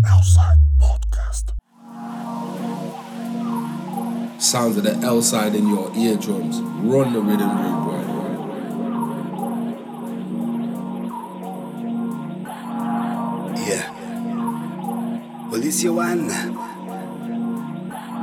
[0.00, 1.52] Outside Podcast.
[4.40, 6.60] Sounds of the L side in your eardrums.
[6.60, 8.00] Run the rhythm, rude boy.
[13.66, 13.90] Yeah.
[15.50, 16.30] Well, this your one.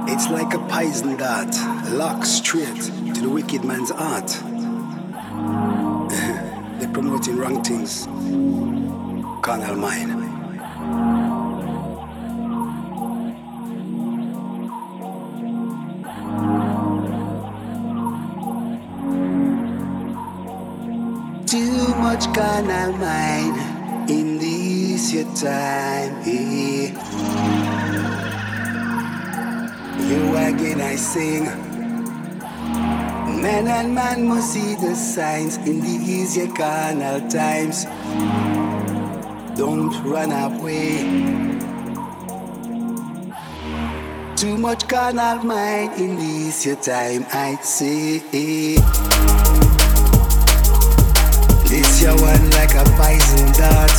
[0.09, 1.55] It's like a poison dart,
[1.91, 4.27] locked straight to the wicked man's heart.
[6.79, 8.07] They're promoting wrong things.
[9.43, 10.18] Carnal mind.
[22.91, 26.21] In this your time.
[26.25, 26.89] Yeah.
[30.09, 31.45] You again I sing.
[33.41, 37.85] Man and man must see the signs in these your carnal times.
[39.55, 41.03] Don't run away.
[44.35, 49.18] Too much carnal mind in this your time, I'd say.
[52.01, 53.91] One like a poison dart.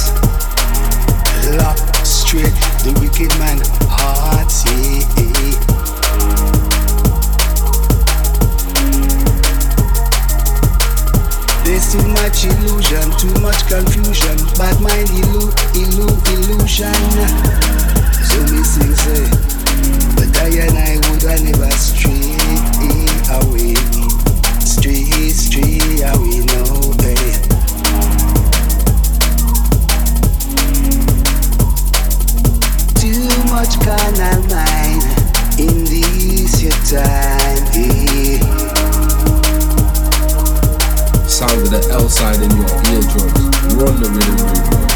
[1.56, 4.50] Lock straight the wicked man heart.
[11.64, 14.36] There's too much illusion, too much confusion.
[14.56, 17.00] Bad mind illu, illu, illusion.
[18.24, 19.28] So me sing say,
[20.16, 22.32] but I and I would I never stray
[23.38, 23.74] away,
[24.64, 26.40] stray, stray away.
[26.46, 26.99] No,
[33.60, 35.02] Carnal mind
[35.60, 37.62] in this your time.
[37.74, 38.40] Yeah.
[41.26, 43.74] Sounds of the L side in your eardrums.
[43.74, 44.89] Run the rhythm, rude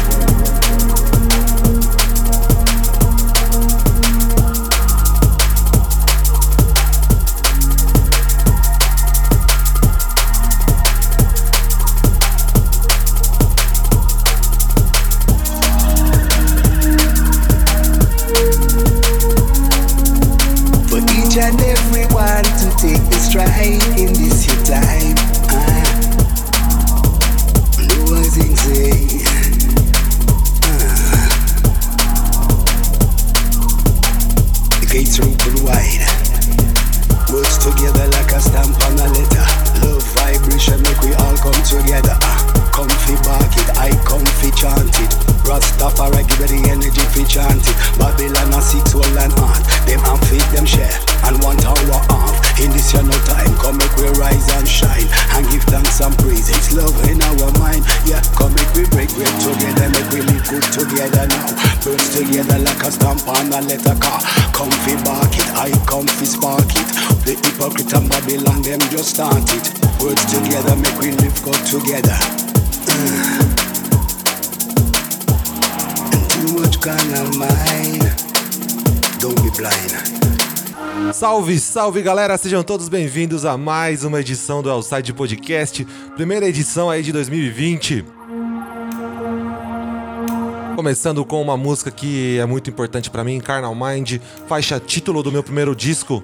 [63.55, 64.19] a letter car.
[64.51, 66.87] Comfy bark it, I comfy spark it.
[67.23, 69.65] The hypocrite and Babylon them just start it.
[70.01, 72.17] Words together, make we live good together.
[72.91, 73.47] And
[76.31, 78.03] too much carnal mind.
[79.19, 81.13] Don't be blind.
[81.13, 85.85] Salve, salve galera, sejam todos bem-vindos a mais uma edição do Outside Podcast,
[86.15, 88.03] primeira edição aí de 2020.
[90.75, 95.31] Começando com uma música que é muito importante pra mim, Carnal Mind, faixa título do
[95.31, 96.21] meu primeiro disco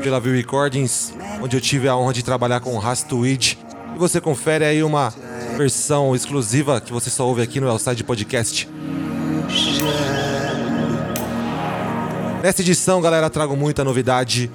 [0.00, 1.12] pela View Recordings,
[1.42, 3.58] onde eu tive a honra de trabalhar com o Rastuid.
[3.92, 5.12] E você confere aí uma
[5.56, 8.68] versão exclusiva que você só ouve aqui no Outside Podcast.
[12.44, 14.48] Nessa edição, galera, trago muita novidade,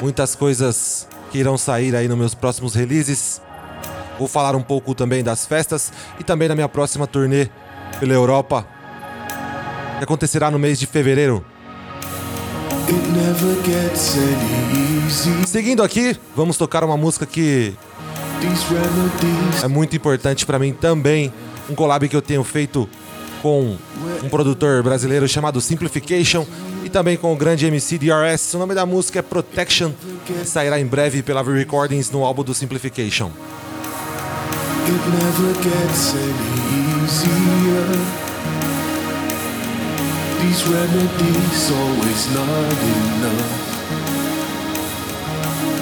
[0.00, 3.38] muitas coisas que irão sair aí nos meus próximos releases.
[4.18, 7.50] Vou falar um pouco também das festas e também da minha próxima turnê
[7.98, 8.66] pela Europa,
[9.98, 11.44] que acontecerá no mês de fevereiro.
[15.46, 17.74] Seguindo aqui, vamos tocar uma música que
[19.62, 21.32] é muito importante pra mim também,
[21.68, 22.88] um collab que eu tenho feito
[23.42, 23.76] com
[24.22, 26.46] um produtor brasileiro chamado Simplification
[26.84, 28.54] e também com o grande MC DRS.
[28.54, 29.92] O nome da música é Protection
[30.28, 33.30] e sairá em breve pela V Recordings no álbum do Simplification.
[34.86, 36.79] It never gets any
[37.10, 37.86] easier.
[40.40, 43.60] These remedies always not enough.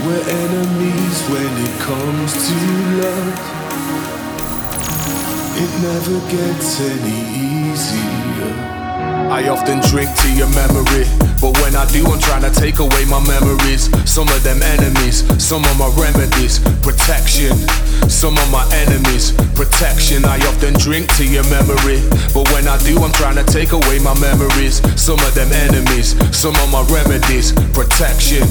[0.05, 2.57] We're enemies when it comes to
[3.03, 3.39] love.
[5.63, 7.21] It never gets any
[7.73, 8.28] easier.
[9.27, 11.07] I often drink to your memory.
[11.41, 13.91] But when I do, I'm trying to take away my memories.
[14.09, 16.59] Some of them enemies, some of my remedies.
[16.83, 17.57] Protection,
[18.09, 19.33] some of my enemies.
[19.55, 22.03] Protection, I often drink to your memory.
[22.35, 24.83] But when I do, I'm trying to take away my memories.
[25.01, 27.53] Some of them enemies, some of my remedies.
[27.75, 28.47] Protection,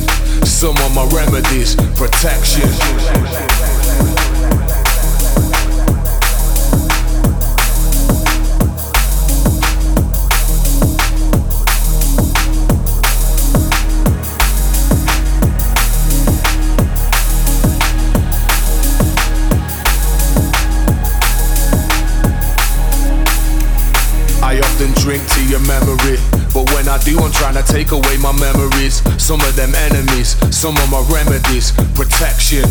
[0.46, 1.76] some of my remedies.
[1.96, 2.68] Protection.
[25.48, 26.20] Your memory.
[26.54, 29.02] But when I do, I'm trying to take away my memories.
[29.22, 32.68] Some of them enemies, some of my remedies, protection.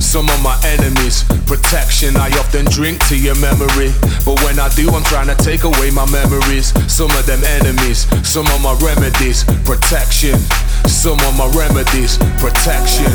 [0.00, 2.16] Some of my enemies, protection.
[2.16, 3.94] I often drink to your memory.
[4.24, 6.74] But when I do, I'm trying to take away my memories.
[6.92, 10.38] Some of them enemies, some of my remedies, protection.
[10.86, 13.12] Some of my remedies, protection.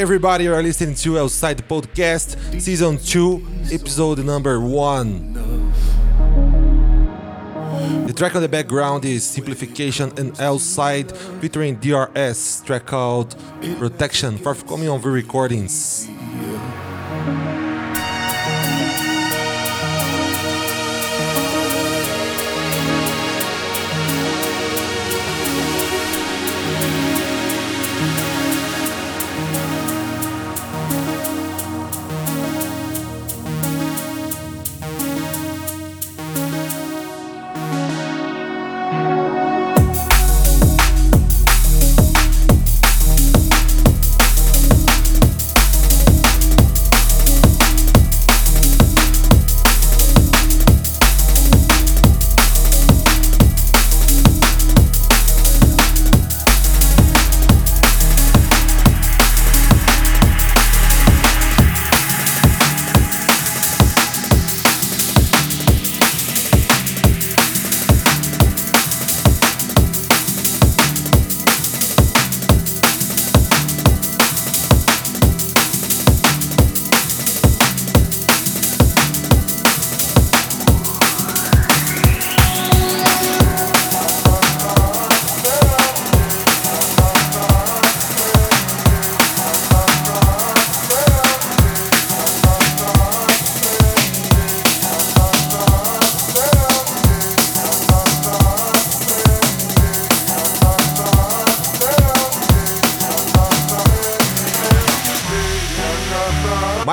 [0.00, 5.34] Everybody, you are listening to Outside Podcast, Season 2, Episode number 1.
[8.06, 13.36] The track on the background is Simplification and Outside featuring DRS, track called
[13.78, 16.09] Protection, forthcoming on the recordings.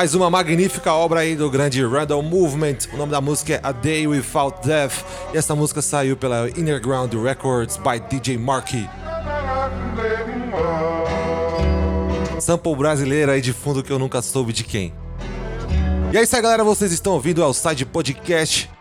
[0.08, 2.78] Mais uma magnífica obra aí do grande Randall Movement.
[2.94, 5.04] O nome da música é A Day Without Death.
[5.34, 8.90] E essa música saiu pela Innerground Records by DJ Marky.
[12.40, 14.94] Sample brasileiro aí de fundo que eu nunca soube de quem.
[16.14, 16.64] E é isso aí, galera.
[16.64, 18.77] Vocês estão ouvindo o Side Podcast.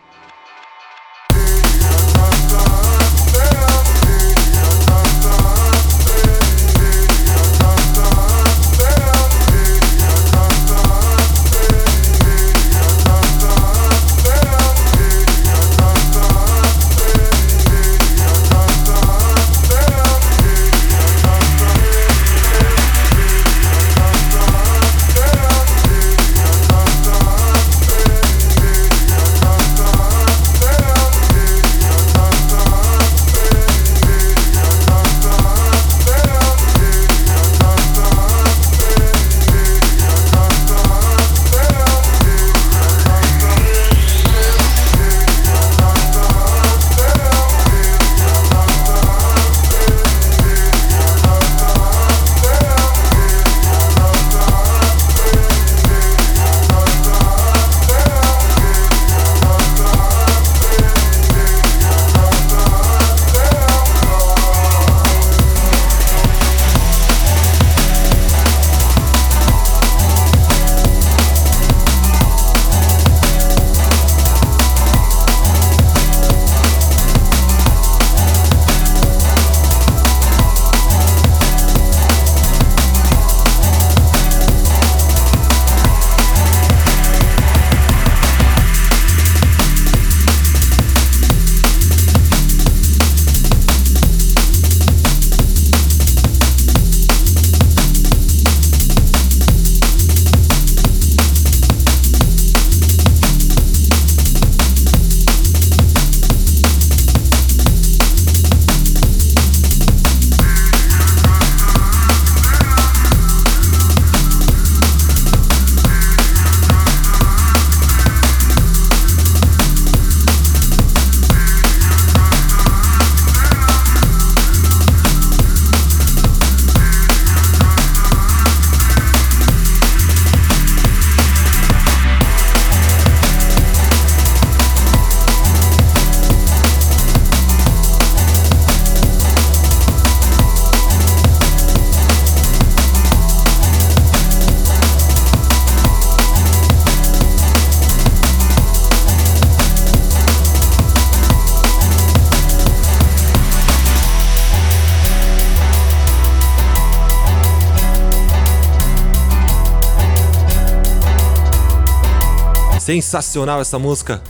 [162.87, 164.23] Sensacional essa música.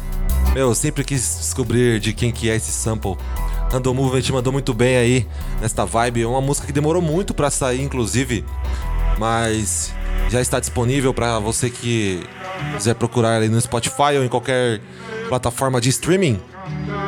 [0.54, 3.14] Eu sempre quis descobrir de quem que é esse sample.
[3.70, 5.26] Random Movement mandou muito bem aí
[5.60, 6.22] nesta vibe.
[6.22, 8.46] É uma música que demorou muito para sair, inclusive,
[9.18, 9.92] mas
[10.30, 12.26] já está disponível para você que
[12.72, 14.80] quiser procurar aí no Spotify ou em qualquer
[15.28, 16.40] plataforma de streaming.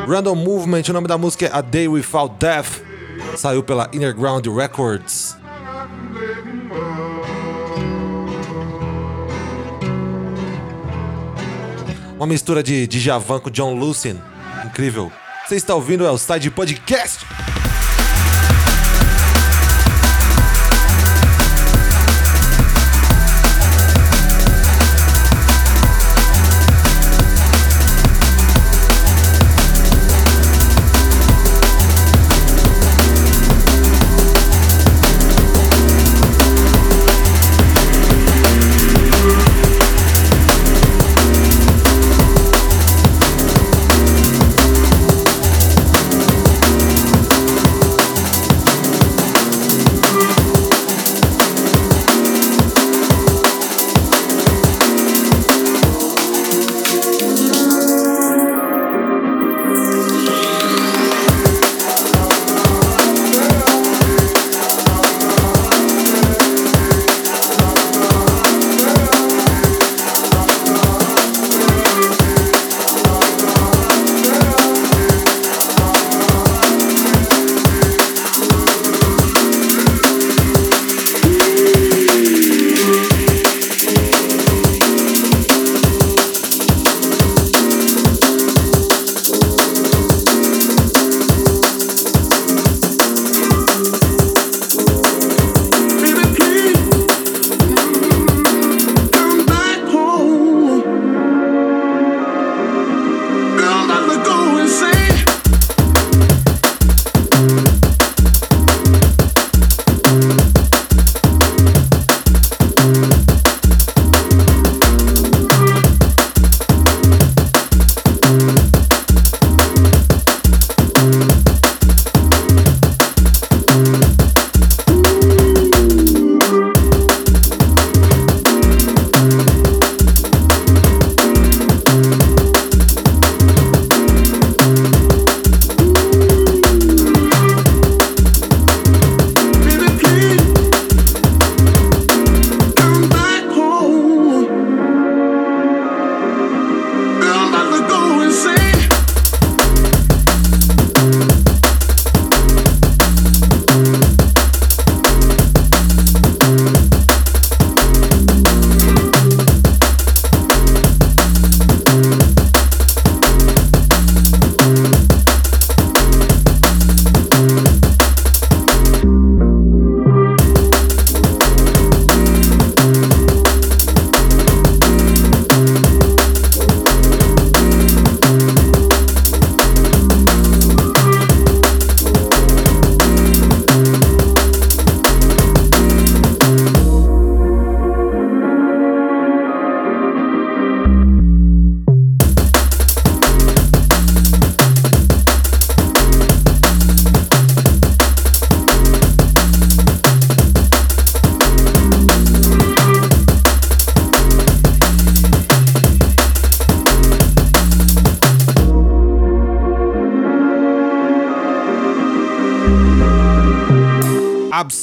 [0.07, 2.83] Random Movement, o nome da música é A Day Without Death.
[3.39, 5.28] Saiu pela Innerground Records.
[12.19, 14.21] Uma mistura de Djavan com John Lucien.
[14.67, 15.13] Incrível.
[15.47, 17.25] Você está ouvindo o Side Podcast.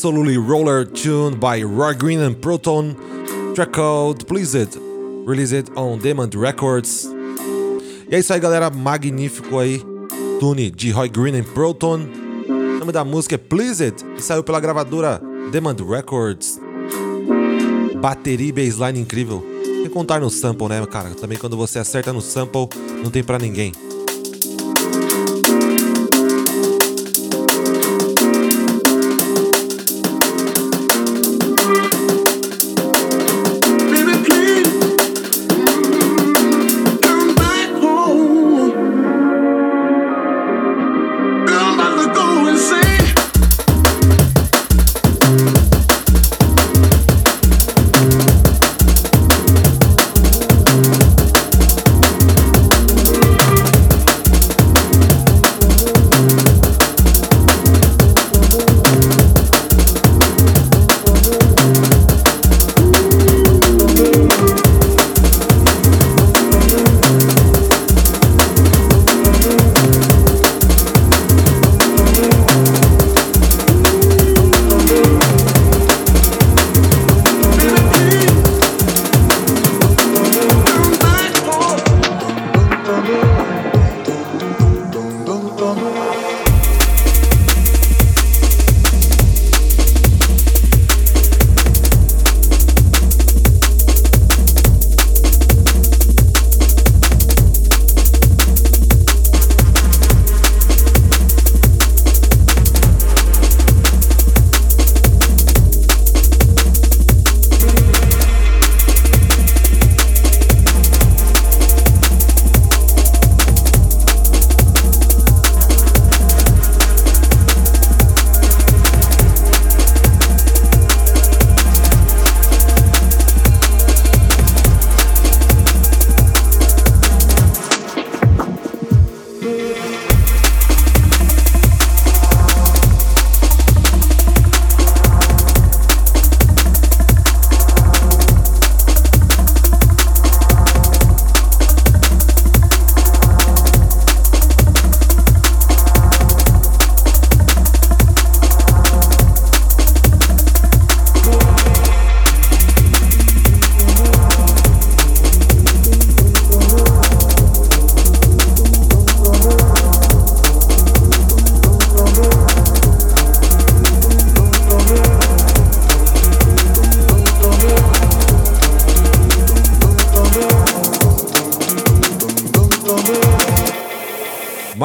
[0.06, 2.96] Absolutely Roller tune by Roy Green and Proton,
[3.56, 4.78] track called Pleased,
[5.26, 7.08] released on Demon Records.
[8.08, 9.82] E é isso aí, galera, magnífico aí,
[10.40, 12.02] tune de Roy Green and Proton.
[12.48, 15.20] O nome da música é Pleased e saiu pela gravadora
[15.52, 16.60] Demand Records.
[18.00, 19.44] Bateria e baseline incrível.
[19.64, 21.16] Sem contar no sample, né, cara?
[21.16, 22.70] Também quando você acerta no sample,
[23.02, 23.72] não tem para ninguém.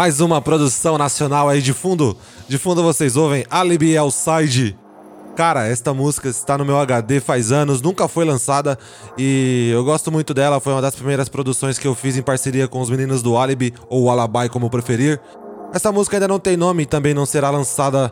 [0.00, 2.16] Mais uma produção nacional aí de fundo.
[2.48, 4.74] De fundo vocês ouvem Alibi Outside.
[5.36, 8.78] Cara, esta música está no meu HD faz anos, nunca foi lançada
[9.18, 10.58] e eu gosto muito dela.
[10.58, 13.74] Foi uma das primeiras produções que eu fiz em parceria com os meninos do Alibi,
[13.90, 15.20] ou Alibi, como preferir.
[15.70, 18.08] Essa música ainda não tem nome e também não será lançada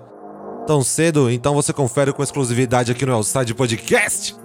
[0.66, 4.36] tão cedo, então você confere com exclusividade aqui no Outside Podcast.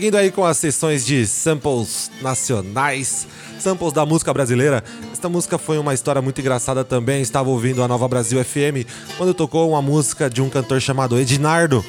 [0.00, 3.26] Seguindo aí com as sessões de samples nacionais,
[3.58, 4.82] samples da música brasileira.
[5.12, 7.20] Esta música foi uma história muito engraçada também.
[7.20, 11.84] Estava ouvindo a Nova Brasil FM quando tocou uma música de um cantor chamado Ednardo.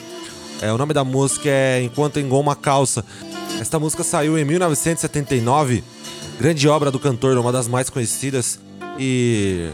[0.61, 3.05] É, o nome da música é Enquanto Engoma Calça.
[3.61, 5.81] Esta música saiu em 1979,
[6.37, 8.59] grande obra do cantor, uma das mais conhecidas.
[8.99, 9.69] E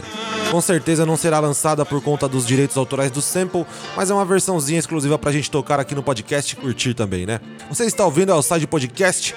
[0.50, 4.24] com certeza não será lançada por conta dos direitos autorais do sample, mas é uma
[4.24, 7.40] versãozinha exclusiva pra gente tocar aqui no podcast e curtir também, né?
[7.68, 9.34] Você está ouvindo o Side Podcast?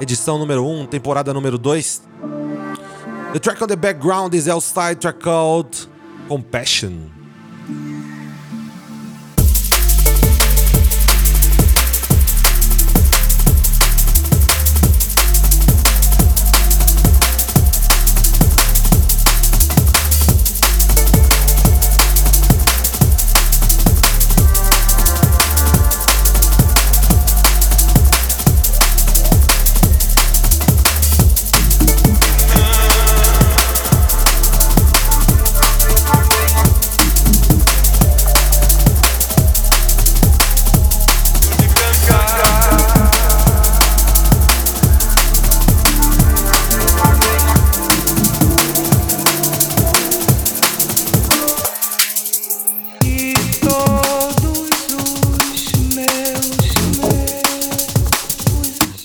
[0.00, 2.02] Edição número 1, temporada número 2.
[3.32, 5.88] The track on the background is outside track called
[6.28, 7.21] Compassion.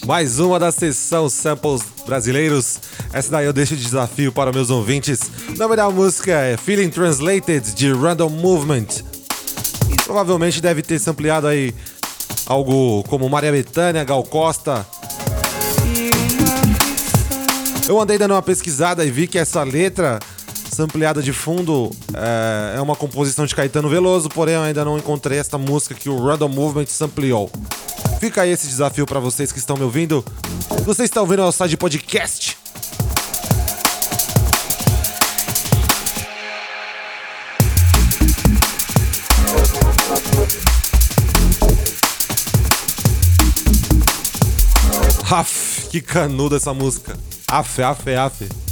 [0.08, 2.80] Mais uma da sessão Samples Brasileiros.
[3.12, 5.20] Essa daí eu deixo de desafio para meus ouvintes.
[5.50, 8.88] O nome da música é Feeling Translated de Random Movement.
[10.06, 11.76] Provavelmente deve ter sampleado aí
[12.46, 14.88] algo como Maria Bethânia, Gal Costa.
[17.86, 20.20] Eu andei dando uma pesquisada e vi que essa letra
[20.74, 25.38] sampleada de fundo é, é uma composição de Caetano Veloso, porém eu ainda não encontrei
[25.38, 27.52] esta música que o Random Movement sampleou.
[28.20, 30.26] Fica aí esse desafio para vocês que estão me ouvindo.
[30.84, 32.58] Vocês estão ouvindo o site podcast.
[45.30, 47.18] af que canudo essa música.
[47.48, 48.67] af af af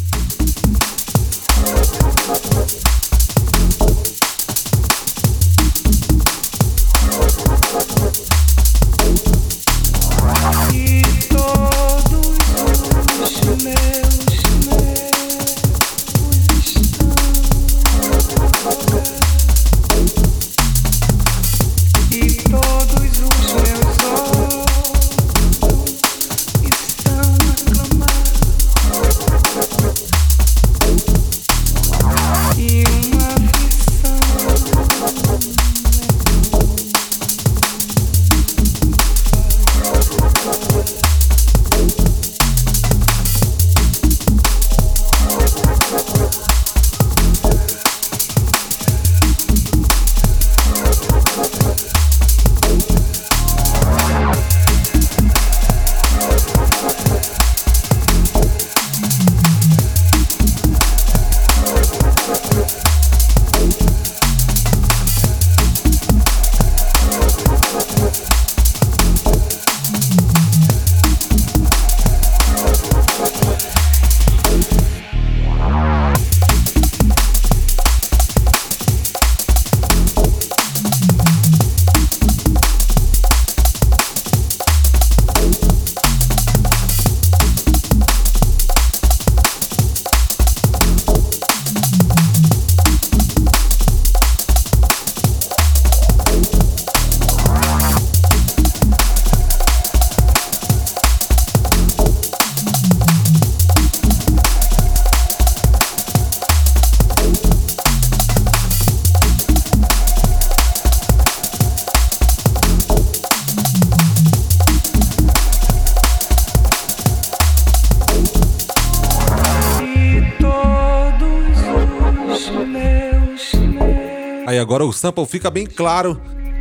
[124.95, 126.19] sample fica bem claro,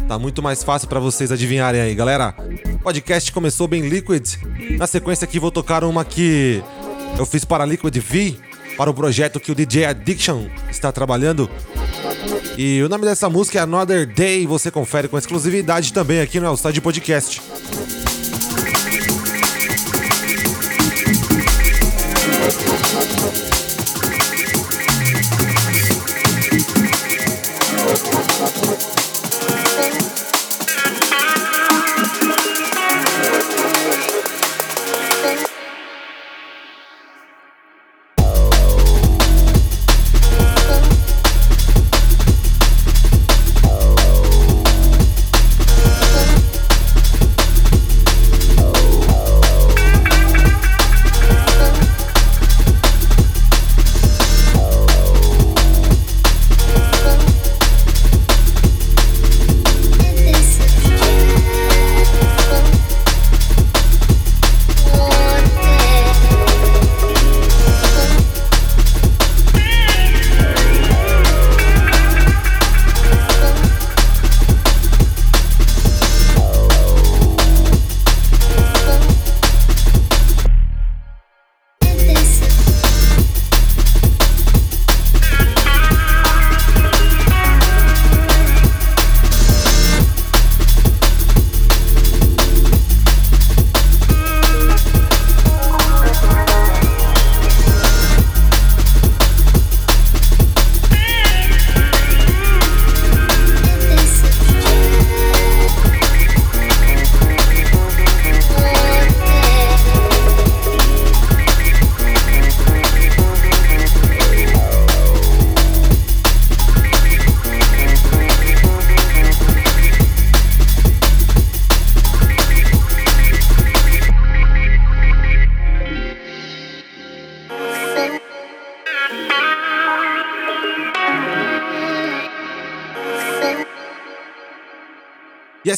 [0.09, 2.35] tá muito mais fácil para vocês adivinharem aí, galera.
[2.75, 4.37] O podcast começou bem Liquid.
[4.79, 6.62] Na sequência aqui vou tocar uma que
[7.18, 8.37] eu fiz para Liquid V,
[8.77, 11.49] para o projeto que o DJ Addiction está trabalhando.
[12.57, 16.47] E o nome dessa música é Another Day, você confere com exclusividade também aqui no
[16.47, 17.42] Elside Podcast.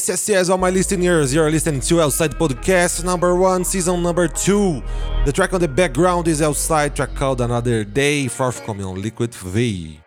[0.07, 4.29] Yes, yes, yes, all my listeners, you're listening to Outside Podcast number one, season number
[4.29, 4.81] two.
[5.25, 9.99] The track on the background is Outside, track called Another Day, forthcoming on Liquid V.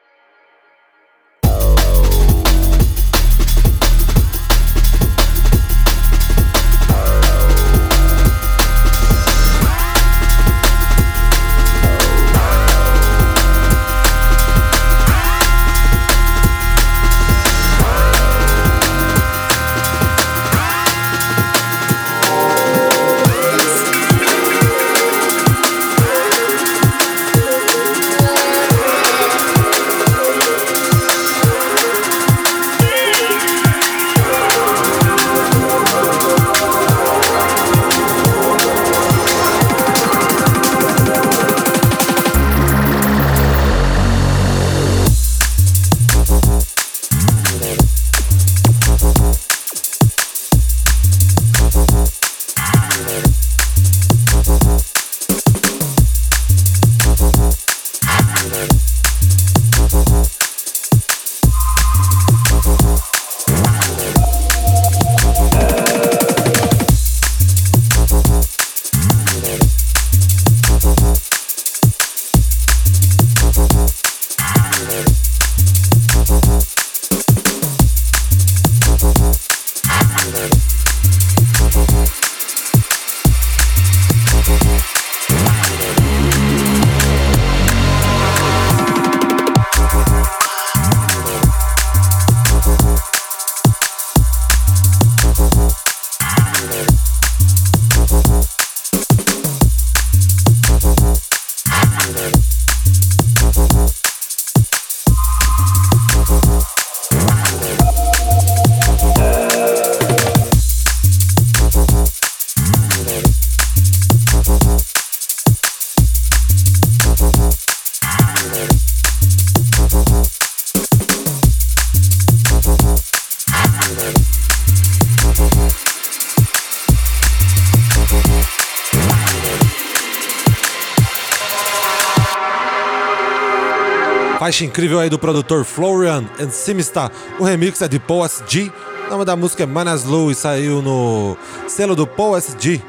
[134.60, 137.10] Incrível aí do produtor Florian and Simista.
[137.38, 138.70] O remix é de Paul S.G.
[139.06, 142.80] O nome da música é Manaslu e saiu no selo do Paul S.G.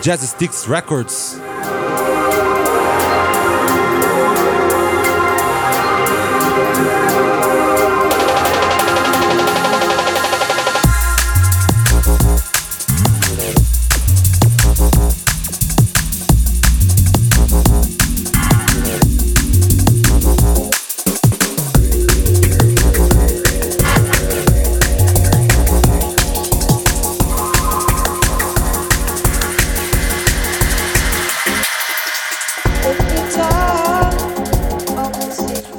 [0.00, 1.38] Jazz Sticks Records.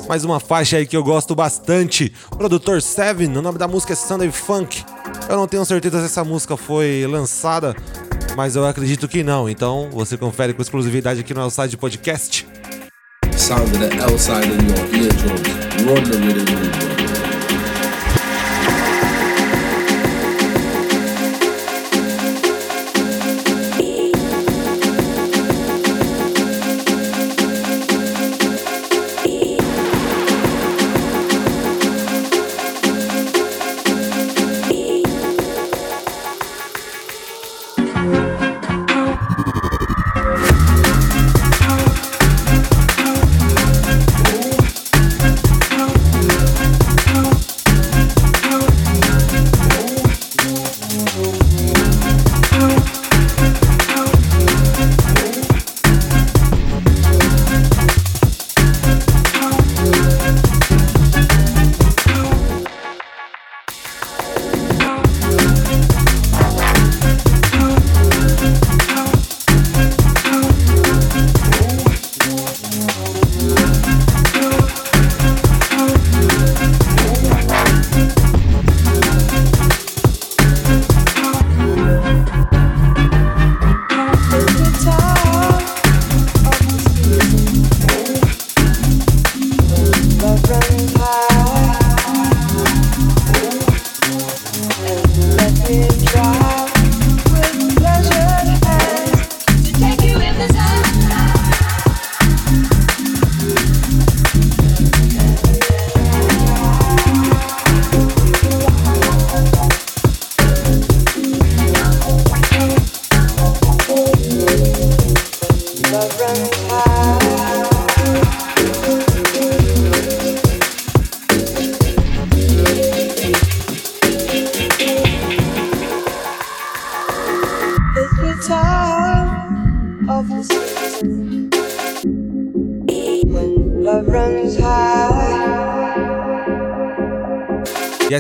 [0.10, 2.12] Mais uma faixa aí que eu gosto bastante.
[2.36, 4.84] Produtor Seven, o nome da música é Sunday Funk.
[5.30, 7.76] Eu não tenho certeza se essa música foi lançada,
[8.36, 9.48] mas eu acredito que não.
[9.48, 12.48] Então você confere com exclusividade aqui no Outside Podcast.
[13.38, 15.60] Sound of the outside in your eardrums.
[15.86, 16.89] Run the rhythm,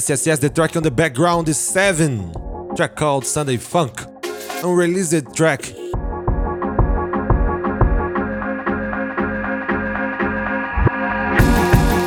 [0.10, 2.34] Yes, yes, the track on the background is 7.
[2.76, 4.04] Track called Sunday Funk.
[4.63, 5.72] Unreleased track.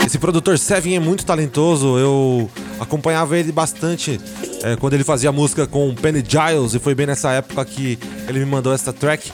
[0.04, 1.96] Esse produtor Seven é muito talentoso.
[1.96, 4.20] Eu acompanhava ele bastante
[4.64, 8.40] é, quando ele fazia música com Penny Giles e foi bem nessa época que ele
[8.40, 9.30] me mandou essa track.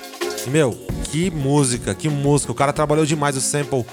[0.47, 0.73] E meu,
[1.05, 2.53] que música, que música.
[2.53, 3.87] O cara trabalhou demais o sample,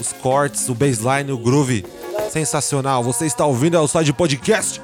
[0.00, 1.84] os cortes, o bassline, o groove.
[2.34, 3.00] Sensacional.
[3.04, 4.82] Você está ouvindo o Side Podcast.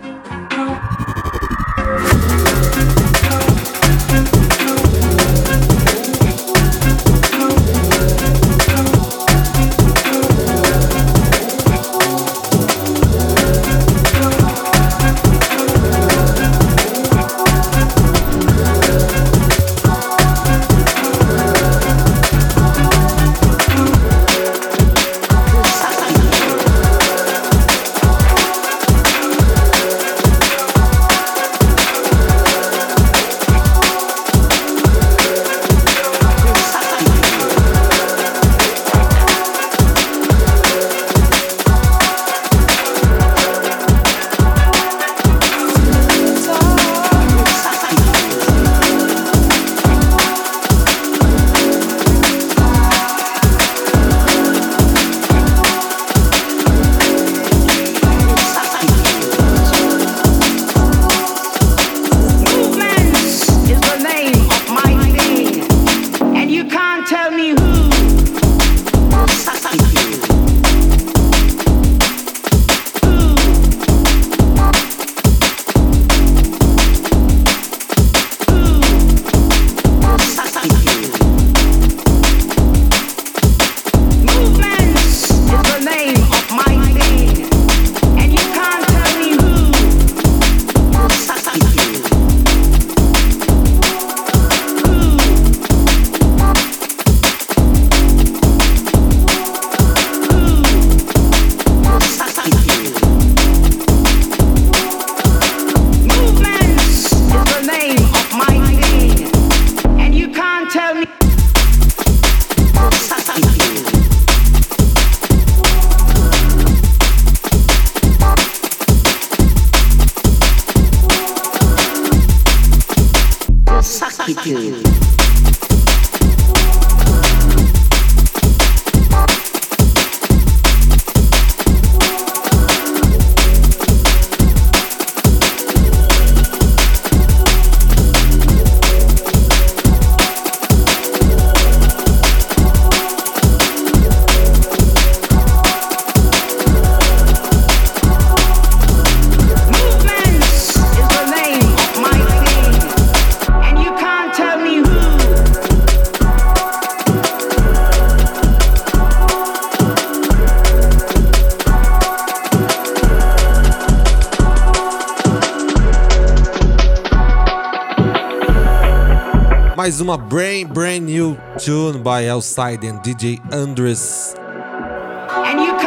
[170.10, 174.34] Uma Brain Brand New Tune by Elside and DJ Andres.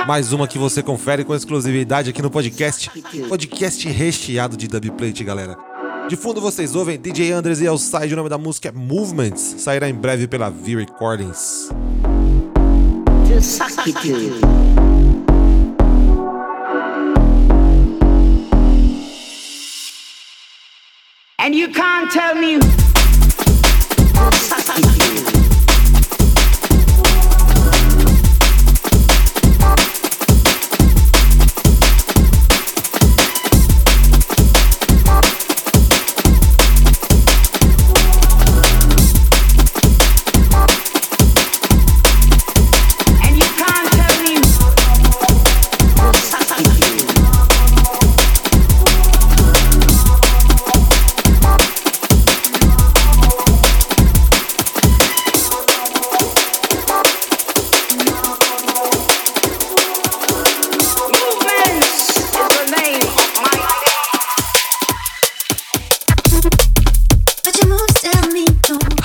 [0.08, 2.90] Mais uma que você confere com exclusividade aqui no podcast.
[3.28, 5.58] Podcast recheado de dubplate, galera.
[6.08, 9.56] De fundo vocês ouvem DJ Andres e Elside, o nome da música é Movements.
[9.58, 11.70] Sairá em breve pela V Recordings.
[21.38, 22.73] And you can't tell me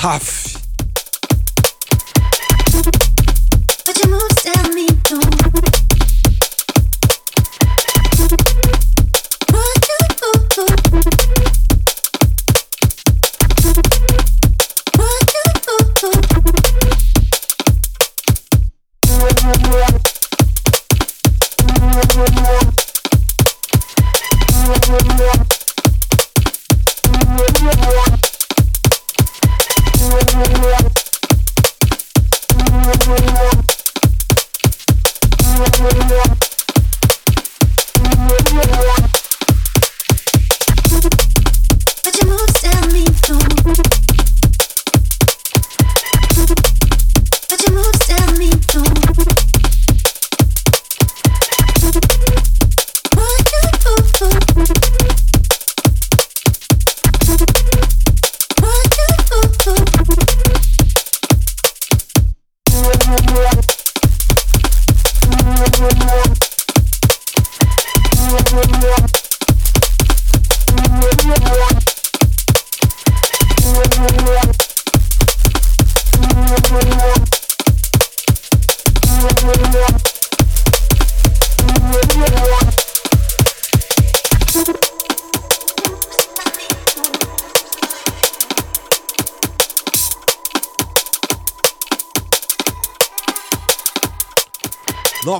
[0.09, 0.48] Raff.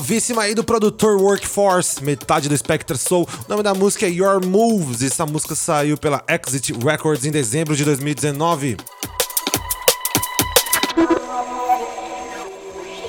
[0.10, 3.30] Novíssima aí do produtor Workforce, metade do Spectre Soul.
[3.46, 5.04] O nome da música é Your Moves.
[5.04, 8.78] Essa música saiu pela Exit Records em dezembro de 2019.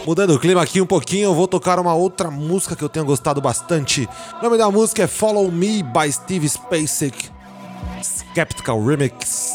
[0.05, 3.07] Mudando o clima aqui um pouquinho, eu vou tocar uma outra música que eu tenho
[3.07, 4.07] gostado bastante.
[4.39, 7.31] O nome da música é Follow Me by Steve Spacek,
[8.03, 9.55] Skeptical Remix.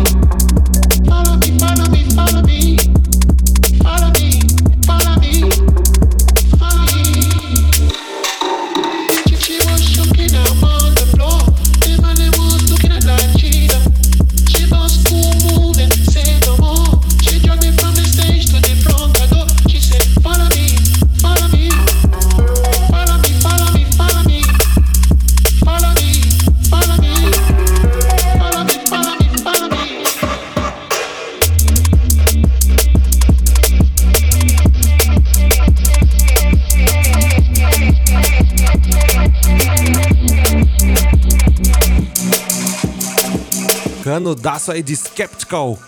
[44.11, 45.79] Canudaço aí de Skeptical.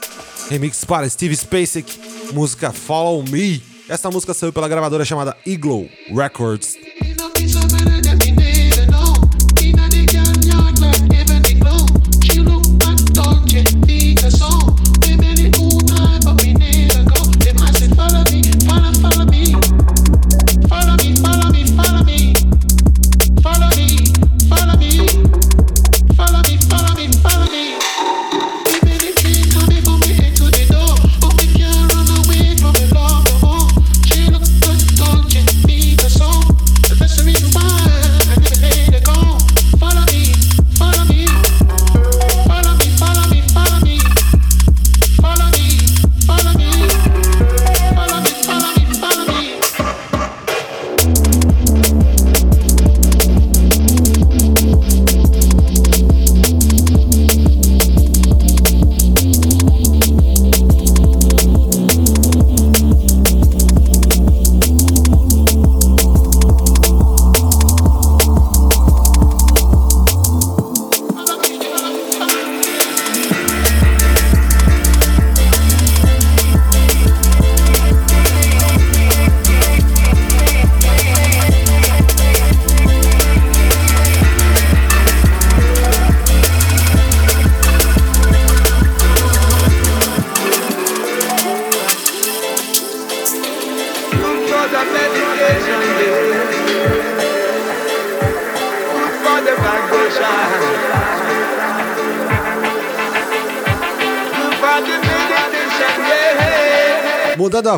[0.49, 1.99] Remix para Steve Spacek.
[2.31, 3.61] Música Follow Me.
[3.89, 6.77] Essa música saiu pela gravadora chamada Eagle Records.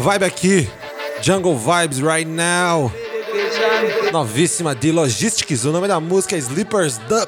[0.06, 0.70] Vibe aqui.
[1.20, 2.94] Jungle Vibes right now.
[4.12, 5.66] Novíssima de Logistics.
[5.66, 7.28] O nome da música é Sleepers Dub.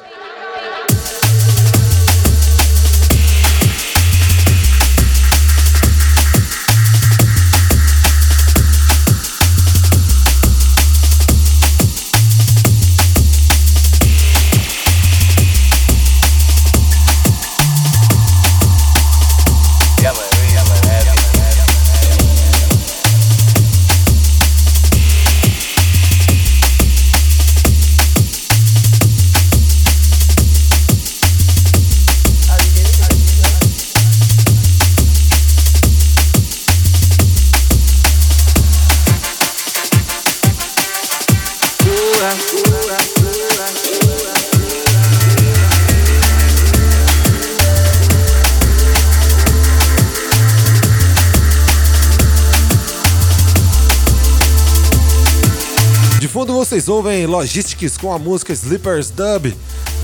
[56.78, 59.52] Vocês ouvem Logistics com a música Slippers Dub.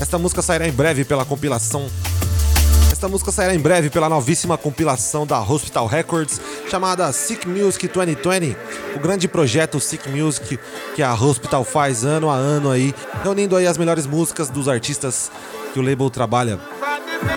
[0.01, 1.87] Esta música sairá em breve pela compilação.
[2.91, 8.57] Esta música sairá em breve pela novíssima compilação da Hospital Records chamada Sick Music 2020,
[8.93, 10.59] o grande projeto Sick Music
[10.93, 15.31] que a Hospital faz ano a ano aí, reunindo aí as melhores músicas dos artistas
[15.71, 16.59] que o label trabalha.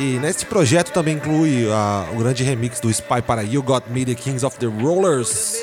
[0.01, 4.05] E neste projeto também inclui uh, o grande remix do Spy para You Got Me,
[4.05, 5.63] The Kings of the Rollers.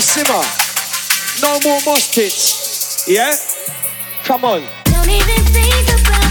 [0.00, 0.42] Simmer.
[1.42, 3.08] No more mosh.
[3.08, 3.34] Yeah?
[4.24, 6.23] Come on.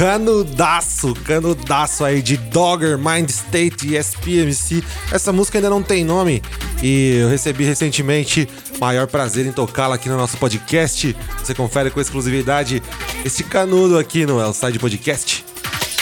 [0.00, 4.82] Canudaço, canudaço aí de Dogger, Mind State e SPMC.
[5.12, 6.42] Essa música ainda não tem nome
[6.82, 8.48] e eu recebi recentemente
[8.80, 11.14] maior prazer em tocá-la aqui no nosso podcast.
[11.36, 12.82] Você confere com exclusividade
[13.26, 15.44] esse canudo aqui no Elside Podcast.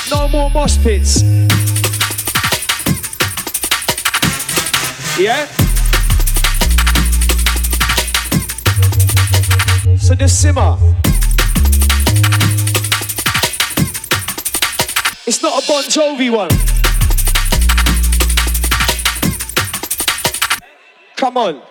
[0.08, 1.24] No more mosh pits.
[5.18, 5.48] Yeah?
[9.98, 11.07] So just simmer.
[15.28, 16.48] It's not a Bon Jovi one.
[21.16, 21.62] Come on.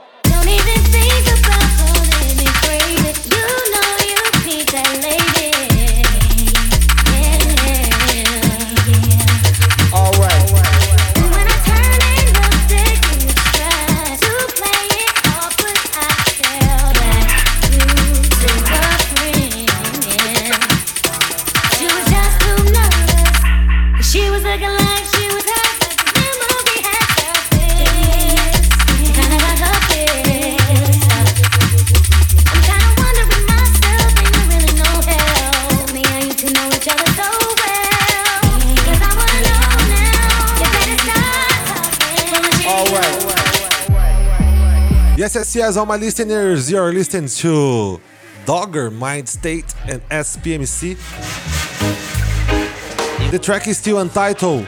[45.56, 48.00] Yes, all my listeners, you're listening to
[48.46, 50.96] Dogger, Mind State, and SPMC.
[53.32, 54.66] The track is still untitled.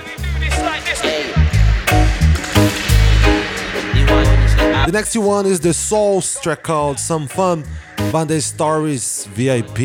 [4.86, 7.64] The next one is the Souls track called Some Fun,
[8.12, 9.78] Bandit Stories VIP.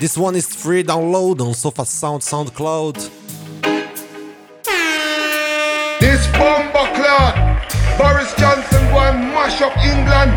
[0.00, 3.19] This one is free download on Sofa Sound SoundCloud.
[9.60, 10.32] Mash up England.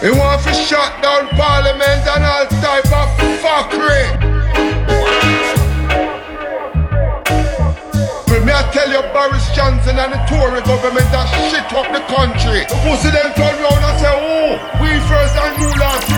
[0.00, 3.08] He want to shut down Parliament and all type of
[3.42, 4.06] fuckery.
[8.26, 12.02] But me I tell you, Boris Johnson and the Tory government that shit up the
[12.08, 12.64] country.
[12.68, 16.08] The pussy them turn round and say, oh, we first and you last.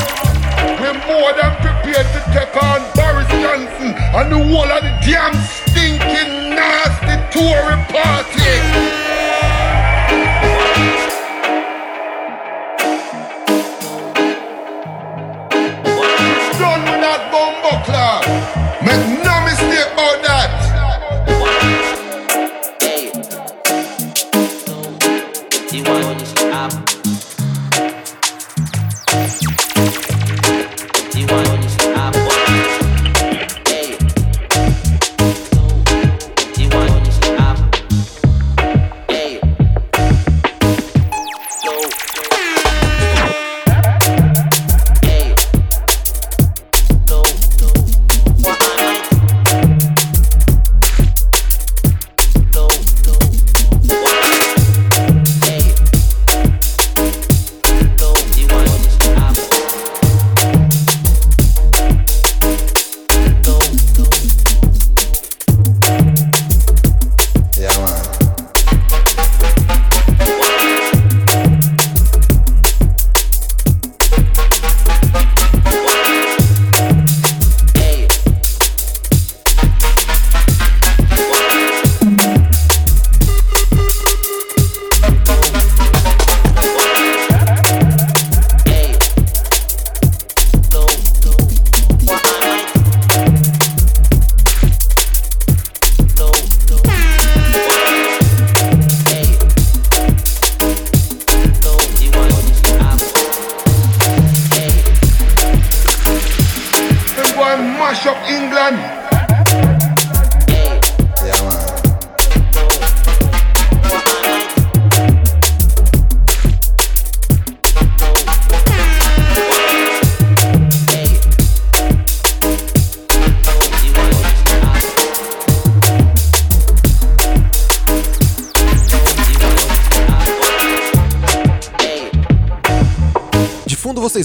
[0.80, 5.34] We're more than prepared to take on Boris Johnson and the whole of the damn
[5.34, 9.01] stinking nasty Tory party.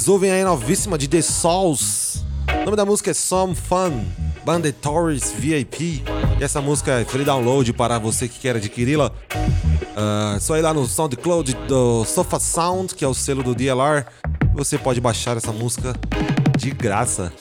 [0.08, 2.24] Vocês ouvem aí a novíssima de The Souls.
[2.62, 4.05] O nome da música é Some Fun,
[4.45, 6.01] Banditories VIP.
[6.39, 9.12] E essa música é free download para você que quer adquiri-la.
[10.36, 14.05] É só ir lá no SoundCloud do Sofa Sound, que é o selo do DLR.
[14.53, 15.93] Você pode baixar essa música
[16.58, 17.34] de graça.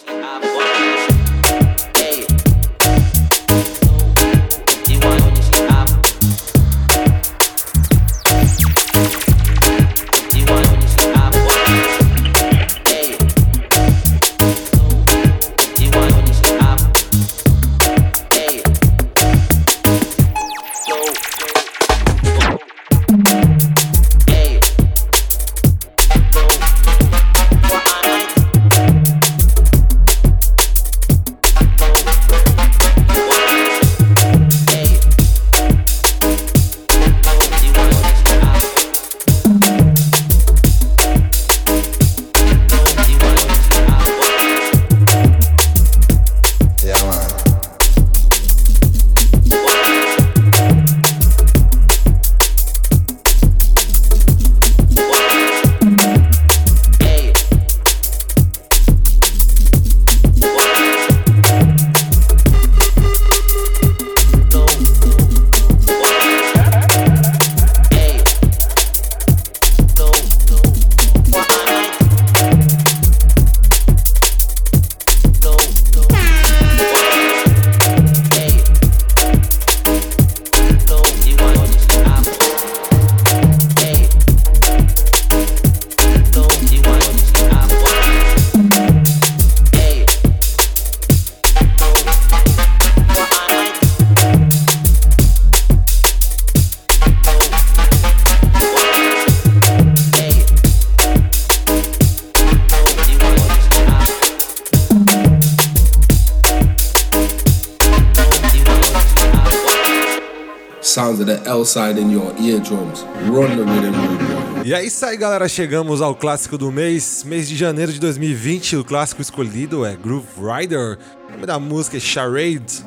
[110.96, 113.04] Sounds of the L side in your eardrums.
[113.28, 114.64] Run the rhythm, rhythm.
[114.64, 115.46] E é isso aí, galera.
[115.46, 118.76] Chegamos ao clássico do mês, mês de janeiro de 2020.
[118.78, 120.98] O clássico escolhido é Groove Rider.
[121.28, 122.82] O nome da música é Charade.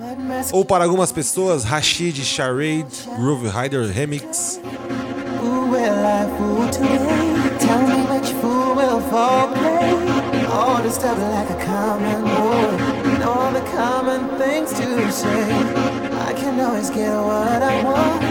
[0.52, 4.60] Ou para algumas pessoas, Rashid Charade Groove Rider Remix.
[16.62, 18.22] Always get what I want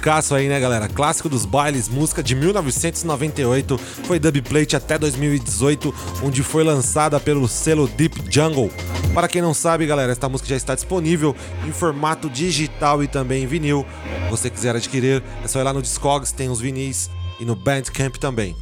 [0.09, 0.89] Musicaço aí, né, galera?
[0.89, 7.87] Clássico dos bailes, música de 1998, foi dubplate até 2018, onde foi lançada pelo selo
[7.87, 8.73] Deep Jungle.
[9.13, 11.37] Para quem não sabe, galera, esta música já está disponível
[11.67, 13.85] em formato digital e também em vinil.
[14.25, 17.55] Se você quiser adquirir, é só ir lá no Discogs, tem os vinis e no
[17.55, 18.57] Bandcamp também.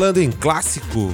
[0.00, 1.12] Falando em clássico,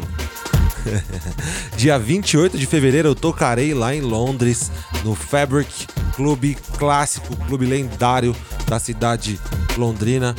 [1.76, 4.70] dia 28 de fevereiro eu tocarei lá em Londres,
[5.04, 8.32] no Fabric Clube Clássico, clube lendário
[8.68, 9.40] da cidade
[9.76, 10.36] londrina.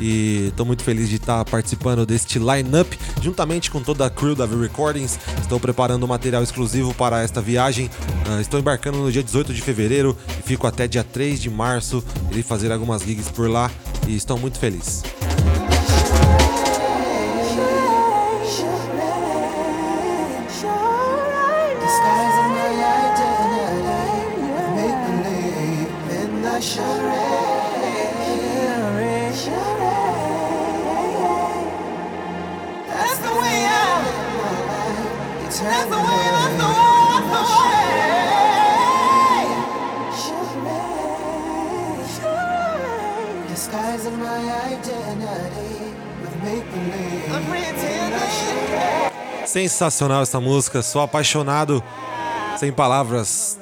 [0.00, 4.46] E tô muito feliz de estar participando deste line-up, juntamente com toda a crew da
[4.46, 5.18] V Recordings.
[5.42, 7.90] Estou preparando material exclusivo para esta viagem.
[8.26, 12.02] Ah, estou embarcando no dia 18 de fevereiro e fico até dia 3 de março.
[12.30, 13.70] Irei fazer algumas gigs por lá
[14.08, 15.02] e estou muito feliz.
[49.52, 51.84] Sensacional essa música, sou apaixonado,
[52.58, 53.58] sem palavras.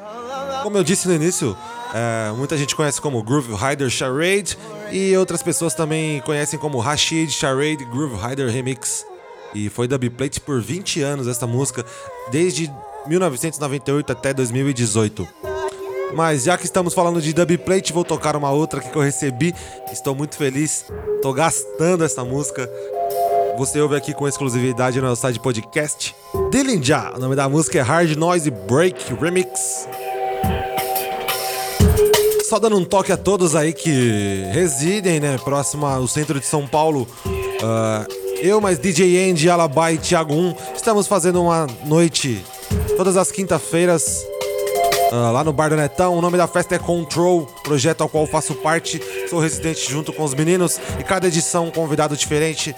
[0.63, 1.57] Como eu disse no início,
[1.93, 4.57] é, muita gente conhece como Groove Rider Charade
[4.93, 9.05] e outras pessoas também conhecem como Rashid Charade Groove Rider Remix.
[9.53, 11.85] E foi dubplate por 20 anos essa música,
[12.31, 12.73] desde
[13.09, 15.27] 1998 até 2018.
[16.15, 19.53] Mas já que estamos falando de dubplate, vou tocar uma outra que eu recebi.
[19.91, 20.85] Estou muito feliz,
[21.17, 22.71] estou gastando essa música.
[23.61, 26.17] Você ouve aqui com exclusividade no site podcast.
[26.51, 29.87] Dillinja, o nome da música é Hard Noise Break Remix.
[32.49, 36.67] Só dando um toque a todos aí que residem, né, próximo ao centro de São
[36.67, 37.07] Paulo.
[37.63, 38.07] Ah,
[38.41, 42.43] eu, mais DJ Andy, Alabai e Thiago 1, estamos fazendo uma noite
[42.97, 44.25] todas as quinta-feiras
[45.13, 46.17] ah, lá no Bar do Netão.
[46.17, 49.03] O nome da festa é Control, projeto ao qual faço parte.
[49.29, 52.75] Sou residente junto com os meninos e cada edição um convidado diferente.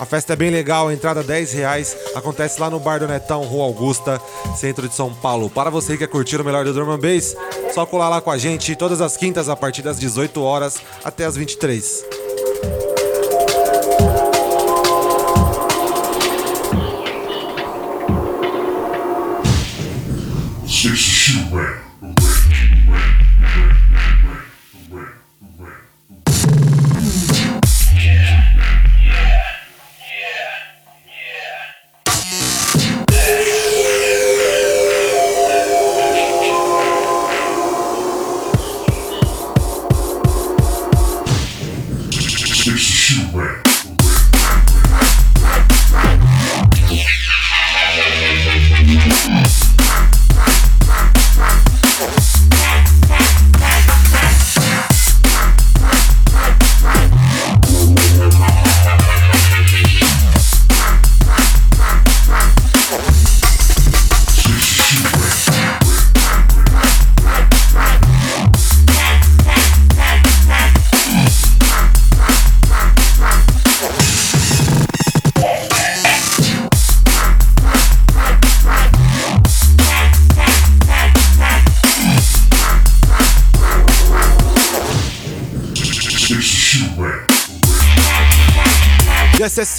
[0.00, 1.96] A festa é bem legal, entrada 10 reais.
[2.14, 4.20] Acontece lá no Bar do Netão, Rua Augusta,
[4.56, 5.48] centro de São Paulo.
[5.48, 7.36] Para você que quer curtir o melhor do Drum Bass,
[7.72, 11.24] só colar lá com a gente todas as quintas a partir das 18 horas até
[11.24, 12.04] as 23.
[20.66, 21.93] Yes, yes,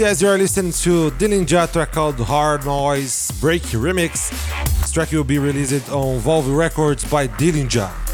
[0.05, 4.29] yes, you are listening to Dillinja track called Hard Noise Break Remix.
[4.81, 8.04] This track will be released on Volve Records by Dillinja.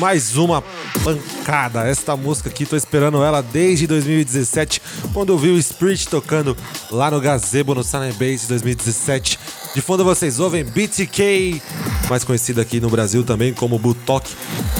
[0.00, 0.64] Mais uma
[1.04, 1.86] pancada.
[1.86, 4.80] Esta música aqui, tô esperando ela desde 2017,
[5.12, 6.56] quando eu vi o Spirit tocando
[6.90, 9.38] lá no Gazebo, no Sun Base 2017.
[9.74, 11.60] De fundo vocês ouvem BTK,
[12.08, 14.26] mais conhecido aqui no Brasil também como Butok.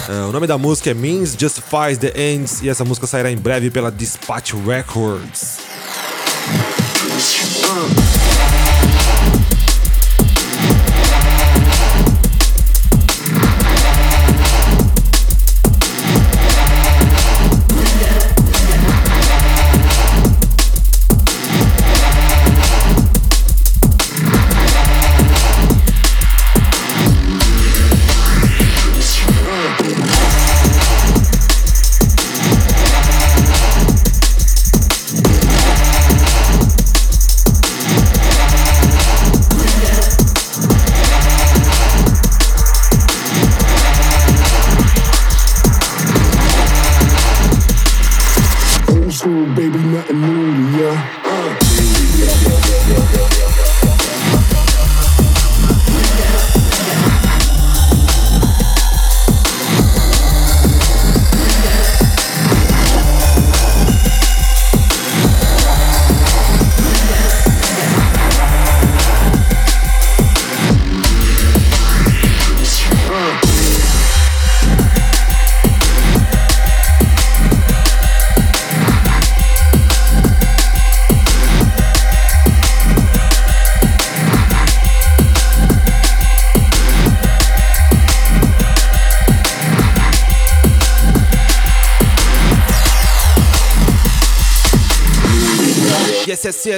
[0.08, 3.36] É, o nome da música é Means Justifies the Ends e essa música sairá em
[3.36, 5.58] breve pela Dispatch Records.
[7.14, 8.19] Yes,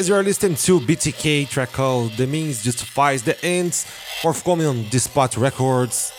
[0.03, 3.85] yes, yes, you're listening to BTK track called The Means Justifies the Ends,
[4.21, 6.13] forthcoming on Dispatch Records.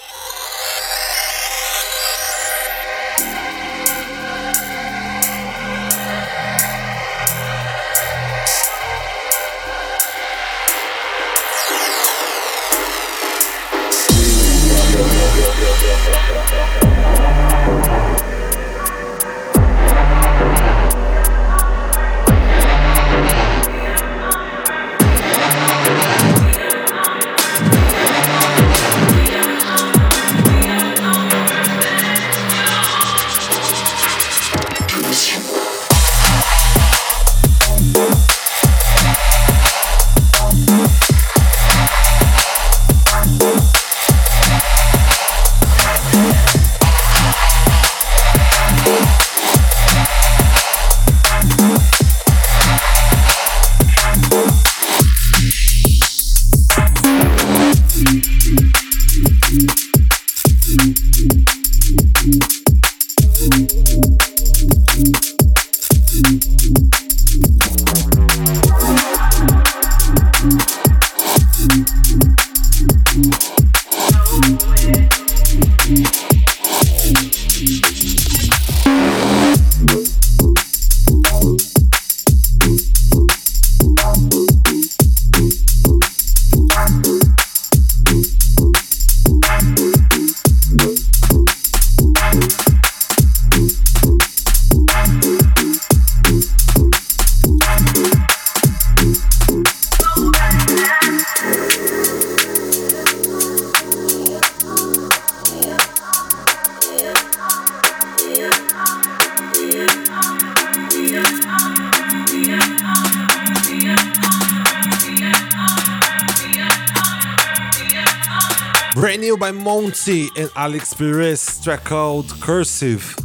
[120.64, 123.23] Alex Perez, track called Cursive.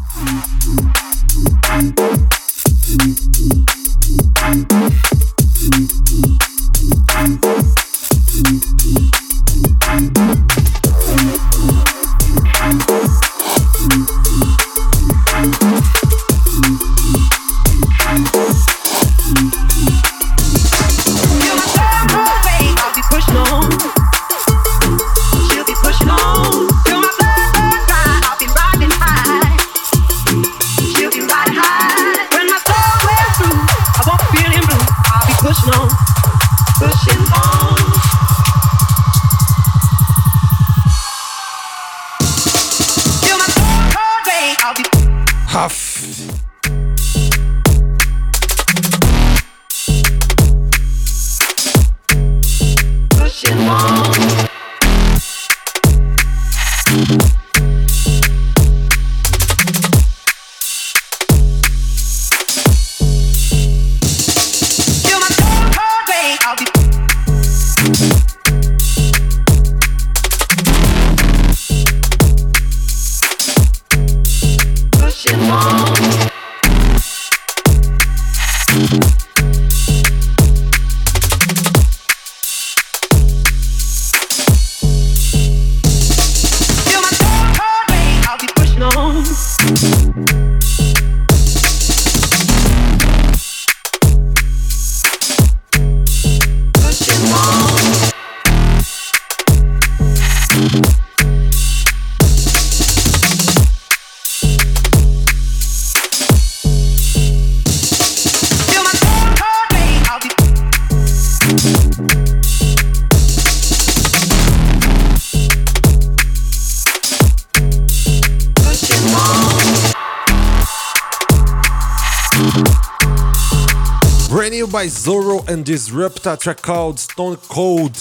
[125.49, 127.96] And Disrupta, track called Stone Cold.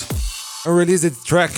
[0.66, 1.54] A released track.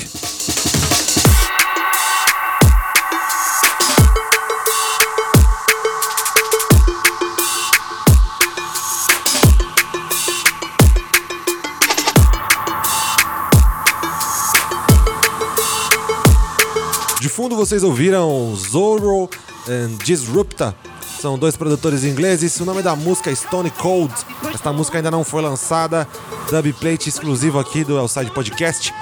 [17.19, 19.27] De fundo vocês ouviram Zorro
[19.67, 20.75] and Disrupta.
[21.20, 22.57] São dois produtores ingleses.
[22.61, 24.13] O nome da música é Stone Cold.
[24.53, 26.07] Esta música ainda não foi lançada.
[26.49, 28.93] Dubplate exclusivo aqui do Elside Podcast.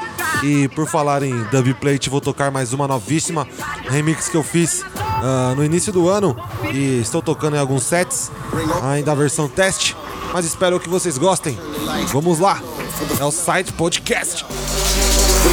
[0.43, 3.47] E por falar em dubplate, vou tocar mais uma novíssima
[3.87, 6.35] remix que eu fiz ah, no início do ano.
[6.73, 8.31] E estou tocando em alguns sets,
[8.83, 9.95] ainda a versão teste.
[10.33, 11.57] mas espero que vocês gostem.
[12.07, 12.61] Vamos lá,
[13.21, 14.43] o Site Podcast.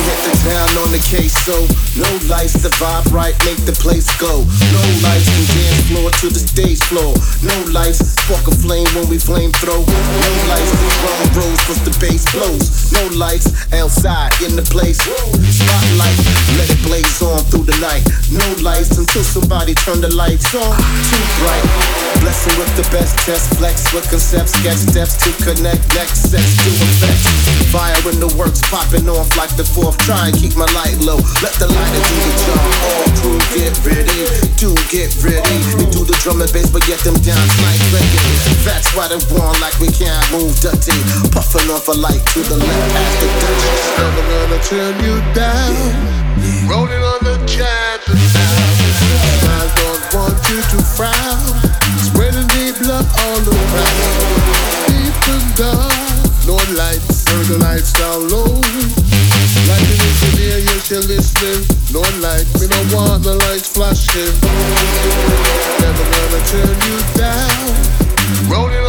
[0.04, 1.56] We hit the town on the case, so
[1.96, 4.44] no lights, the vibe right, make the place go.
[4.44, 7.16] No lights from dance floor to the stage floor.
[7.40, 9.80] No lights, spark a flame when we flame throw.
[9.80, 12.92] No lights, the drum rolls plus the bass blows.
[12.92, 15.00] No lights, outside in the place.
[15.00, 16.18] Spotlight,
[16.60, 18.04] let it blaze on through the night.
[18.28, 20.76] No lights until somebody turn the lights on.
[21.08, 21.64] Too bright.
[22.20, 26.70] Blessing with the best test, flex with concepts, get steps to connect, next sets to
[26.92, 27.24] effect.
[27.72, 29.93] Fire in the works, popping off like the fourth.
[30.02, 31.16] Try and keep my light low.
[31.40, 32.60] Let the lighter do the job.
[32.84, 34.20] All crew get ready,
[34.58, 35.56] do get ready.
[35.78, 38.26] We do the drum and bass, but get them downs like reggae.
[38.66, 40.96] That's why they want like we can't move dirty.
[41.30, 43.70] Puffing off a light to the left past the dirty.
[43.96, 46.24] Never gonna turn you down.
[46.68, 48.74] Rolling on the champion sound.
[49.46, 51.40] I don't want you to frown.
[52.02, 54.44] Spreading the blood all around.
[54.88, 57.13] Deep and dark, no lights.
[57.34, 58.46] Turn the lights down low.
[59.66, 61.66] Like an engineer, yes, you're listening.
[61.90, 64.30] No light, we don't want the lights flashing.
[65.82, 67.74] Never gonna turn you down.
[68.46, 68.86] Rolling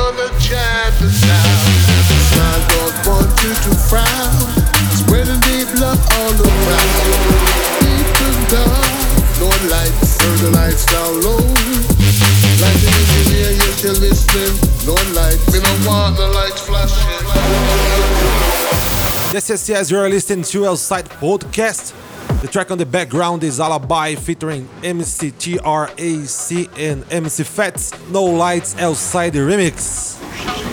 [19.35, 21.93] Yes, yes, yes, you're listening to Outside Podcast.
[22.39, 27.91] The track on the background is Alibi featuring MC TRAC and MC Fats.
[28.09, 30.15] No Lights Outside Remix.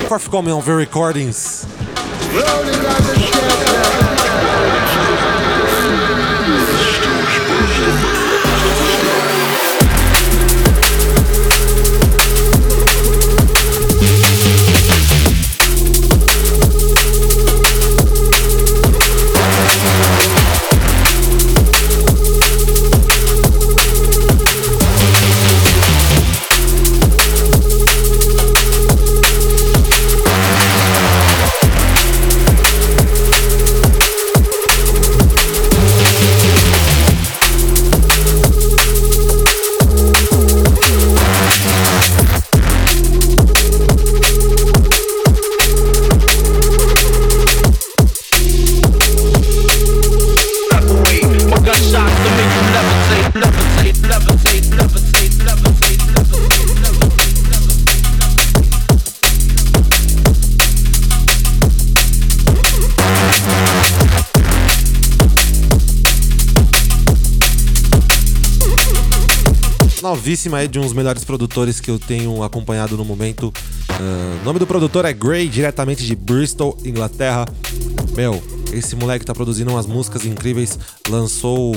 [0.06, 1.66] Forthcoming on the recordings.
[70.22, 73.52] Novíssima aí de uns melhores produtores que eu tenho acompanhado no momento.
[74.40, 77.44] O nome do produtor é Gray, diretamente de Bristol, Inglaterra.
[78.14, 78.40] Meu,
[78.72, 80.78] esse moleque tá produzindo umas músicas incríveis.
[81.08, 81.74] Lançou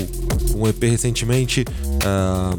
[0.56, 1.66] um EP recentemente
[2.06, 2.56] ah,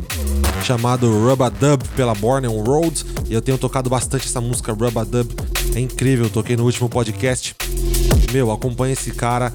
[0.65, 3.05] chamado Rubber Dub pela Born on Road.
[3.29, 5.31] E eu tenho tocado bastante essa música Rubber Dub.
[5.73, 7.55] É incrível, toquei no último podcast.
[8.33, 9.53] Meu, acompanha esse cara.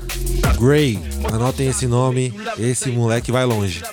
[0.57, 0.97] Gray,
[1.29, 2.33] anotem esse nome.
[2.57, 3.83] Esse moleque vai longe.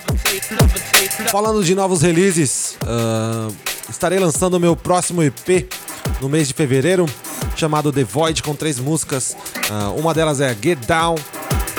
[1.30, 3.48] Falando de novos releases, ah,
[3.90, 5.68] estarei lançando o meu próximo EP
[6.22, 7.05] no mês de fevereiro,
[7.55, 9.36] chamado The Void, com três músicas.
[9.70, 11.16] Ah, uma delas é Get Down,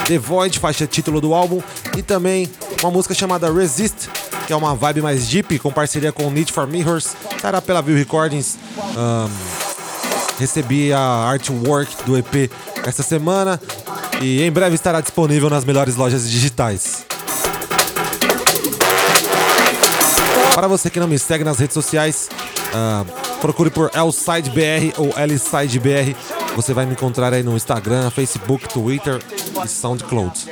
[0.05, 1.63] The Void, faixa título do álbum,
[1.97, 2.47] e também
[2.79, 4.07] uma música chamada Resist,
[4.45, 7.97] que é uma vibe mais deep, com parceria com Need for Mirrors, estará pela View
[7.97, 8.55] Recordings.
[8.95, 9.27] Ah,
[10.37, 12.51] recebi a artwork do EP
[12.85, 13.59] essa semana
[14.21, 17.08] e em breve estará disponível nas melhores lojas digitais.
[20.59, 22.27] Para você que não me segue nas redes sociais,
[22.73, 23.05] ah,
[23.39, 26.13] procure por LSideBR ou LSideBR.
[26.53, 29.21] Você vai me encontrar aí no Instagram, Facebook, Twitter
[29.63, 30.49] e SoundCloud.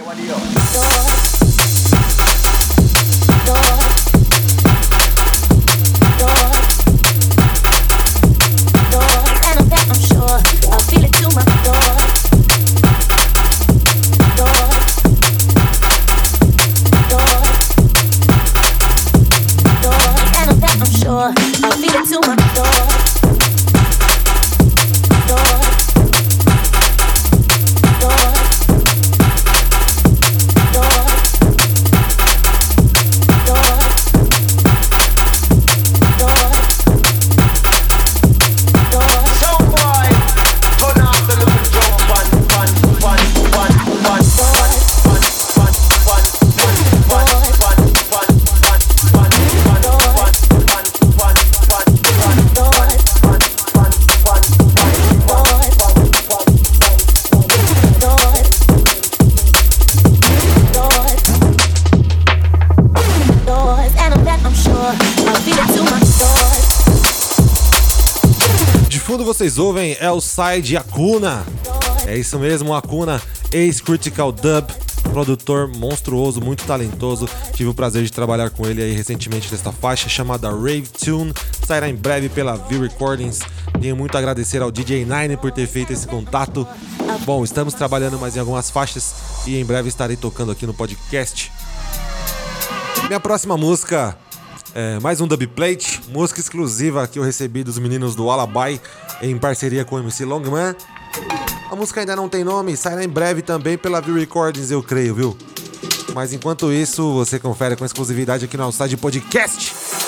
[70.37, 71.43] Outside Acuna.
[72.05, 73.19] É isso mesmo, Acuna,
[73.51, 74.67] ex-Critical Dub,
[75.11, 77.27] produtor monstruoso, muito talentoso.
[77.53, 81.33] Tive o prazer de trabalhar com ele aí recentemente nesta faixa chamada Rave Tune.
[81.65, 83.39] Sairá em breve pela View Recordings.
[83.81, 86.67] Tenho muito a agradecer ao DJ Nine por ter feito esse contato.
[87.25, 89.15] Bom, estamos trabalhando mais em algumas faixas
[89.47, 91.51] e em breve estarei tocando aqui no podcast.
[93.07, 94.15] Minha próxima música
[94.75, 98.79] é mais um dubplate, música exclusiva que eu recebi dos meninos do Alabai
[99.21, 100.75] em parceria com o MC Longman.
[101.69, 105.13] A música ainda não tem nome, sairá em breve também pela View Recordings, eu creio,
[105.15, 105.37] viu?
[106.13, 110.06] Mas enquanto isso, você confere com exclusividade aqui no Outside Podcast.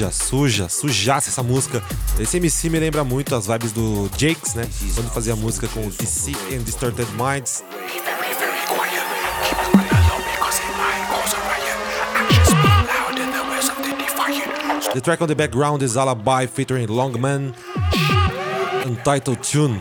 [0.00, 1.82] suja, suja, sujasse essa música.
[2.18, 4.66] Esse MC me lembra muito as vibes do Jakes, né?
[4.94, 7.62] Quando fazia música com DC and Distorted Minds.
[14.94, 17.54] The track on the background is Alibi featuring Longman,
[18.86, 19.80] Untitled Tune.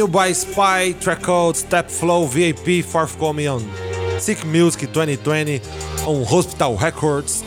[0.00, 3.60] New by Spy, track Step Flow, VAP forthcoming on
[4.18, 5.60] Sick Music 2020
[6.06, 7.44] on Hospital Records.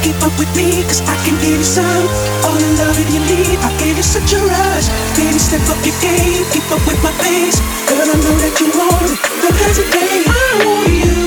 [0.00, 1.84] Keep up with me, cause I can give you some.
[2.48, 4.88] All the love you need, I gave you such a rush.
[5.12, 7.60] Baby, step up your game, keep up with my pace.
[7.84, 10.24] Girl, I know that you want it, don't hesitate.
[10.24, 11.26] I want you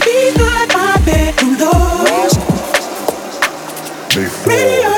[0.73, 2.33] my bedroom doors.
[4.15, 4.53] Before.
[4.53, 4.88] Radio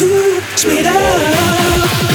[0.00, 2.09] touch me down.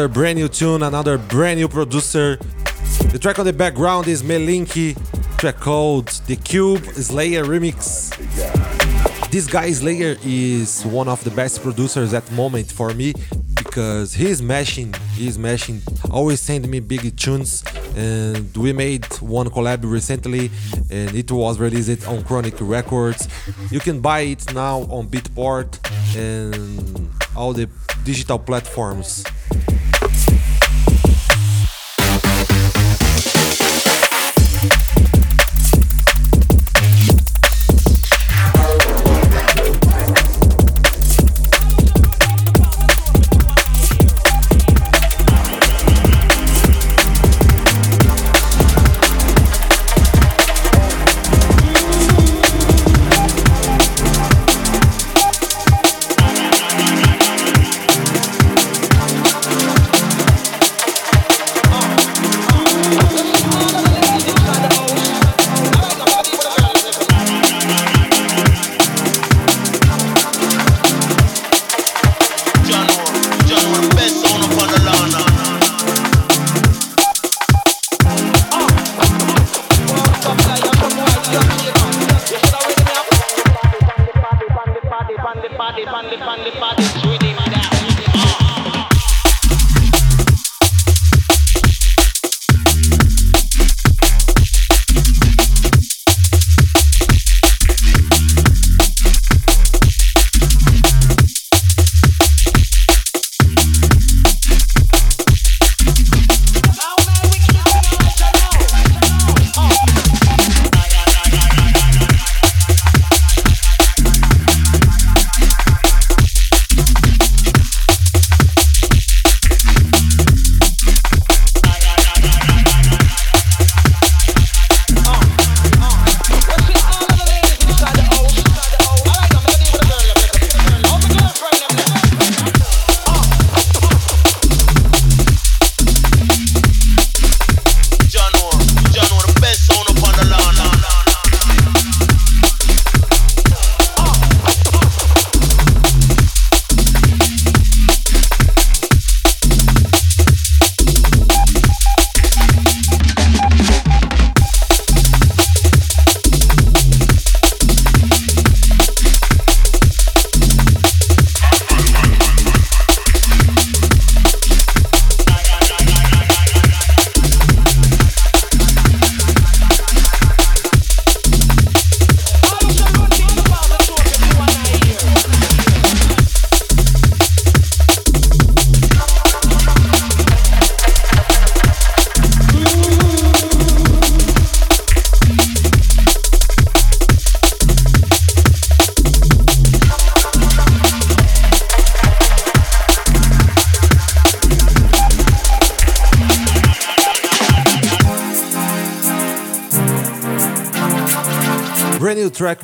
[0.00, 2.38] Another brand new tune, another brand new producer.
[3.12, 4.96] The track on the background is Melinki,
[5.36, 8.08] track called The Cube Slayer Remix.
[9.30, 13.12] This guy Slayer is one of the best producers at moment for me
[13.54, 17.62] because he's mashing, he's mashing, always send me big tunes.
[17.94, 20.50] And we made one collab recently,
[20.88, 23.28] and it was released on Chronic Records.
[23.70, 25.78] You can buy it now on Beatport
[26.16, 27.68] and all the
[28.02, 29.24] digital platforms.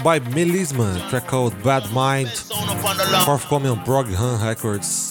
[0.07, 2.29] By Melisma, track called Bad Mind,
[3.25, 5.06] forthcoming on Prog Hun Records.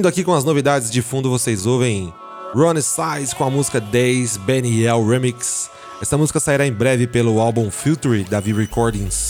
[0.00, 2.10] Seguindo aqui com as novidades de fundo, vocês ouvem
[2.54, 5.70] Ronnie Size com a música Days Benny L Remix.
[6.00, 9.29] Essa música sairá em breve pelo álbum Filtery da V Recordings.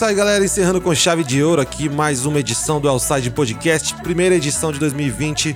[0.00, 0.42] Isso aí, galera.
[0.42, 4.78] Encerrando com chave de ouro aqui mais uma edição do Outside Podcast, primeira edição de
[4.78, 5.54] 2020.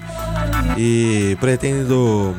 [0.77, 2.37] E pretendo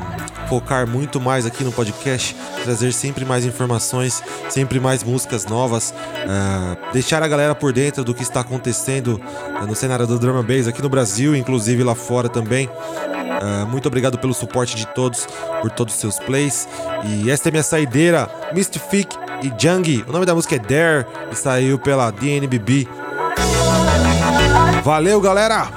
[0.47, 6.93] focar muito mais aqui no podcast, trazer sempre mais informações, sempre mais músicas novas, uh,
[6.93, 9.19] deixar a galera por dentro do que está acontecendo
[9.59, 12.67] uh, no cenário do drama bass aqui no Brasil, inclusive lá fora também.
[12.67, 15.27] Uh, muito obrigado pelo suporte de todos,
[15.59, 16.67] por todos os seus plays.
[17.03, 20.03] E esta é minha saideira, Mystific e Jung.
[20.07, 22.87] O nome da música é Dare e saiu pela DNBB.
[24.83, 25.67] Valeu, galera!